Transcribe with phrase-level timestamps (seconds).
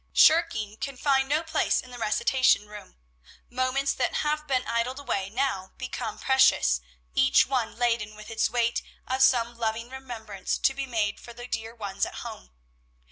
[0.13, 2.95] Shirking can find no place in the recitation room.
[3.51, 6.81] Moments that have been idled away now become precious,
[7.13, 11.45] each one laden with its weight of some loving remembrance to be made for the
[11.45, 12.49] dear ones at home.